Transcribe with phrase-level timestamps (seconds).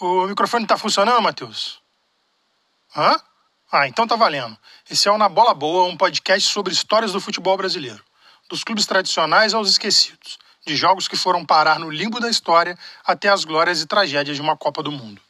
[0.00, 1.80] O microfone tá funcionando, Matheus?
[2.96, 3.20] Hã?
[3.72, 4.56] Ah, então tá valendo.
[4.88, 8.00] Esse é o Na Bola Boa, um podcast sobre histórias do futebol brasileiro.
[8.48, 10.38] Dos clubes tradicionais aos esquecidos.
[10.64, 14.40] De jogos que foram parar no limbo da história até as glórias e tragédias de
[14.40, 15.20] uma Copa do Mundo.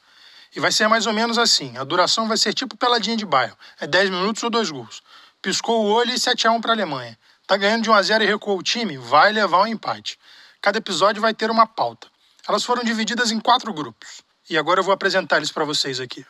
[0.55, 1.79] E vai ser mais ou menos assim.
[1.79, 3.57] A duração vai ser tipo peladinha de bairro.
[3.81, 5.03] É 10 minutos ou dois gols.
[5.41, 7.19] Piscou o olho e 7x1 para a Alemanha.
[7.47, 8.99] Tá ganhando de 1 a 0 e recuou o time?
[8.99, 10.19] Vai levar um empate.
[10.61, 12.07] Cada episódio vai ter uma pauta.
[12.47, 14.28] Elas foram divididas em quatro grupos.
[14.51, 16.25] E agora eu vou apresentar eles para vocês aqui.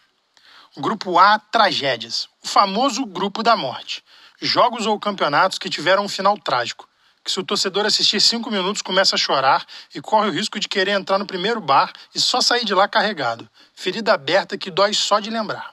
[0.76, 2.28] Grupo A, tragédias.
[2.42, 4.04] O famoso grupo da morte.
[4.40, 6.88] Jogos ou campeonatos que tiveram um final trágico.
[7.22, 9.64] Que se o torcedor assistir cinco minutos começa a chorar
[9.94, 12.88] e corre o risco de querer entrar no primeiro bar e só sair de lá
[12.88, 13.48] carregado.
[13.72, 15.72] Ferida aberta que dói só de lembrar.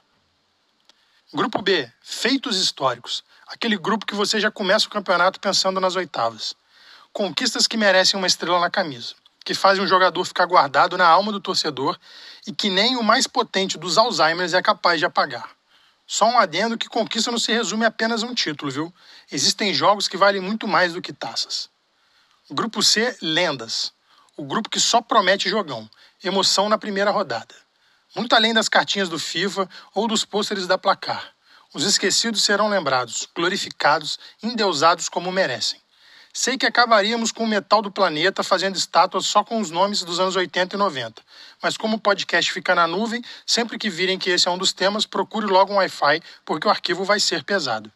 [1.34, 3.24] Grupo B, feitos históricos.
[3.48, 6.54] Aquele grupo que você já começa o campeonato pensando nas oitavas.
[7.12, 9.14] Conquistas que merecem uma estrela na camisa
[9.46, 11.96] que fazem um jogador ficar guardado na alma do torcedor
[12.44, 15.48] e que nem o mais potente dos Alzheimers é capaz de apagar.
[16.04, 18.94] Só um adendo que conquista não se resume a apenas um título, viu?
[19.30, 21.70] Existem jogos que valem muito mais do que taças.
[22.50, 23.92] Grupo C, lendas.
[24.36, 25.88] O grupo que só promete jogão,
[26.24, 27.54] emoção na primeira rodada.
[28.16, 31.24] Muito além das cartinhas do FIFA ou dos pôsteres da placar.
[31.72, 35.80] Os esquecidos serão lembrados, glorificados, endeusados como merecem.
[36.38, 40.20] Sei que acabaríamos com o metal do planeta fazendo estátuas só com os nomes dos
[40.20, 41.22] anos 80 e 90.
[41.62, 44.70] Mas como o podcast fica na nuvem, sempre que virem que esse é um dos
[44.70, 47.90] temas, procure logo um Wi-Fi, porque o arquivo vai ser pesado.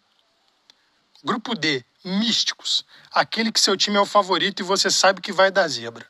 [1.22, 2.82] Grupo D, místicos.
[3.12, 6.06] Aquele que seu time é o favorito e você sabe que vai dar zebra.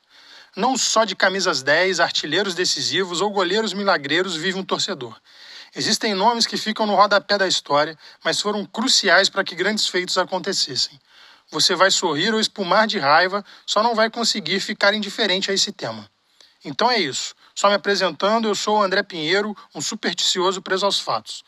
[0.55, 5.20] Não só de camisas 10, artilheiros decisivos ou goleiros milagreiros vive um torcedor.
[5.75, 10.17] Existem nomes que ficam no rodapé da história, mas foram cruciais para que grandes feitos
[10.17, 10.97] acontecessem.
[11.51, 15.73] Você vai sorrir ou espumar de raiva, só não vai conseguir ficar indiferente a esse
[15.73, 16.09] tema.
[16.65, 17.34] Então é isso.
[17.55, 21.43] Só me apresentando, eu sou o André Pinheiro, um supersticioso preso aos fatos.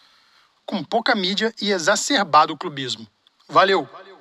[0.66, 3.06] Com pouca mídia e exacerbado clubismo.
[3.48, 3.88] Valeu!
[3.92, 4.11] Valeu.